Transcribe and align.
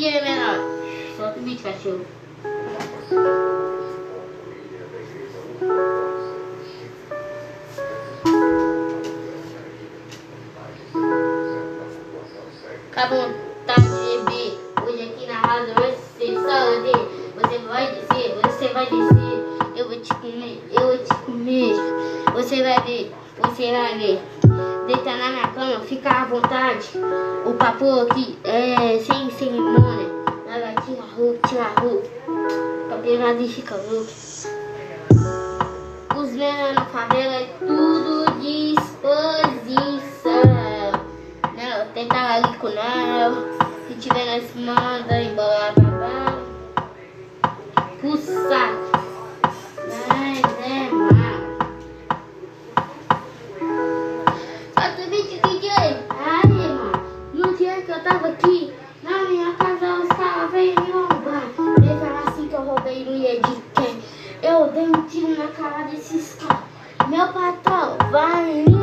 DJ 0.00 0.22
menor. 0.22 0.56
Solta 1.14 1.38
o 1.38 1.42
beat, 1.42 1.62
cachorro. 1.62 2.06
Com 12.94 12.98
a 12.98 13.06
vontade 13.08 13.82
de 13.82 14.24
beber. 14.24 14.58
Hoje 14.86 15.02
aqui 15.02 15.26
na 15.26 15.34
rádio 15.34 15.74
vai 15.74 15.92
ser 16.16 16.34
só 16.34 16.58
de. 16.80 16.92
Você 17.36 17.58
vai 17.58 17.94
descer, 17.94 18.28
você 18.42 18.68
vai 18.68 18.86
descer. 18.86 19.44
Eu 19.76 19.86
vou 19.86 20.00
te 20.00 20.14
comer, 20.14 20.62
eu 20.72 20.80
vou 20.80 20.98
te 20.98 21.14
comer. 21.26 21.74
Você 22.32 22.62
vai 22.62 22.80
ver, 22.80 23.12
você 23.36 23.70
vai 23.70 23.98
ver. 23.98 24.18
Deita 24.86 25.14
na 25.14 25.28
minha 25.28 25.48
cama, 25.48 25.80
fica 25.80 26.10
à 26.10 26.24
vontade. 26.24 26.88
O 27.44 27.52
papo 27.52 28.00
aqui 28.00 28.38
é 28.44 28.98
sem 28.98 29.30
cerimônia. 29.32 29.59
Pra 33.30 33.38
pegar 33.38 33.44
e 33.44 33.48
fica 33.48 33.76
louco. 33.76 34.10
Os 36.16 36.30
meninos 36.32 36.74
na 36.74 36.84
favela 36.86 37.34
é 37.34 37.46
tudo 37.60 38.24
disposição. 38.40 39.22
Não, 41.54 41.86
tenta 41.94 42.16
ali 42.16 42.56
com 42.56 42.68
não. 42.70 43.86
Se 43.86 43.94
tiver 44.00 44.24
nós 44.26 44.52
manda 44.56 45.22
embora 45.22 45.72
pra 45.74 45.90
baixo. 48.02 48.89
Assim 62.90 63.04
que 63.04 63.04
eu 63.04 63.04
roubei 63.04 63.04
no 63.04 63.16
ia 63.16 63.40
de 63.40 63.62
quem? 63.74 64.02
Eu 64.42 64.68
dei 64.72 64.88
um 64.88 65.06
tiro 65.06 65.38
na 65.38 65.48
cara 65.48 65.84
desses 65.84 66.34
caras. 66.34 66.64
Meu 67.08 67.28
patrão 67.32 67.96
vai 68.10 68.64
me 68.66 68.76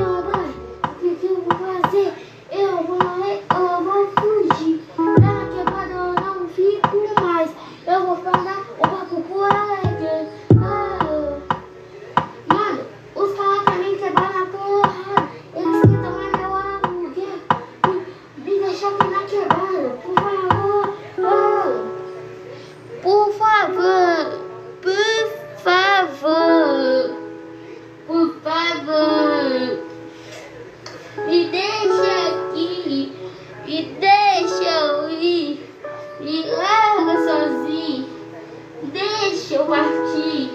ir. 35.23 35.60
Me 36.20 36.46
larga 36.46 37.16
sozinho. 37.26 38.10
Deixa 38.84 39.56
eu 39.56 39.66
partir. 39.66 40.47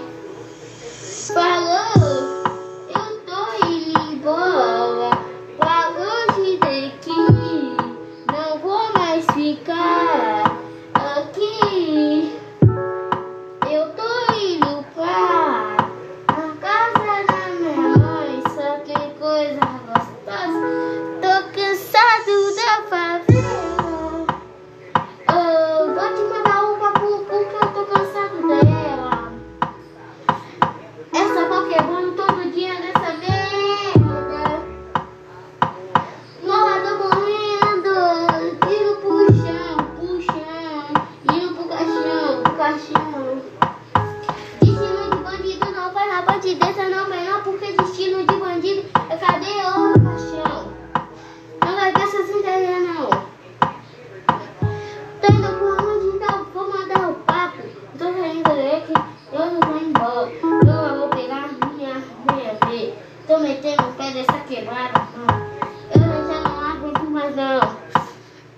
Eu 64.54 64.60
já 64.60 66.40
não 66.46 66.60
aguento 66.60 67.10
mais 67.10 67.34
não. 67.34 67.74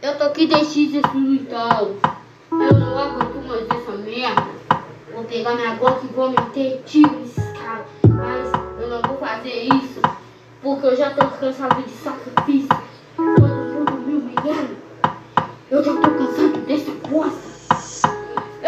Eu 0.03 0.19
tô 0.19 0.25
aqui 0.25 0.49
desde 0.49 0.99
esse 0.99 1.17
então. 1.17 1.95
Eu 2.51 2.75
não 2.81 2.99
aguento 2.99 3.47
mais 3.47 3.63
essa 3.71 3.93
merda. 3.99 4.45
Vou 5.15 5.23
pegar 5.23 5.55
minha 5.55 5.77
Glock 5.77 6.05
e 6.05 6.09
vou 6.09 6.31
meter 6.31 6.83
tiro 6.85 7.17
nesses 7.21 7.45
caras. 7.53 7.87
Mas 8.09 8.83
eu 8.83 8.89
não 8.89 9.03
vou 9.03 9.19
fazer 9.19 9.69
isso. 9.73 10.01
Porque 10.61 10.85
eu 10.85 10.97
já 10.97 11.11
tô 11.11 11.29
cansado 11.29 11.81
de 11.81 11.91
sacrifício. 11.91 12.77
Todo 13.15 13.47
mundo 13.47 13.93
me 13.93 14.15
humilhando. 14.15 14.77
Eu 15.71 15.85
já 15.85 15.93
tô 15.93 16.11
cansado 16.11 16.67
dessa 16.67 16.91
bosta. 17.09 17.55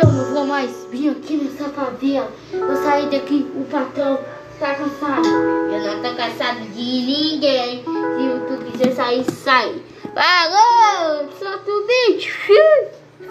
Eu 0.00 0.12
não 0.12 0.32
vou 0.32 0.46
mais 0.46 0.86
vir 0.92 1.10
aqui 1.10 1.38
nessa 1.38 1.70
favela. 1.70 2.30
Eu 2.52 2.76
saí 2.76 3.10
daqui, 3.10 3.50
o 3.56 3.64
patrão 3.64 4.16
tá 4.58 4.74
cansado. 4.74 5.26
Eu 5.26 5.80
não 5.80 6.02
tô 6.02 6.16
cansado 6.16 6.60
de 6.60 6.82
ninguém. 6.82 7.84
Se 7.84 8.46
tu 8.46 8.64
quiser 8.64 8.94
sair, 8.94 9.24
sai. 9.30 9.82
Falou! 10.14 11.30
Solta 11.38 11.70
o 11.70 11.86
vídeo. 11.86 13.05